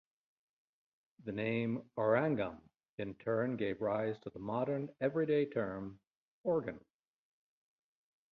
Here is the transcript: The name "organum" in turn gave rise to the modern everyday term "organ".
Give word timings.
The 1.25 1.31
name 1.31 1.87
"organum" 1.95 2.57
in 2.97 3.13
turn 3.13 3.55
gave 3.55 3.81
rise 3.83 4.17
to 4.21 4.31
the 4.31 4.39
modern 4.39 4.89
everyday 4.99 5.45
term 5.45 5.99
"organ". 6.43 6.83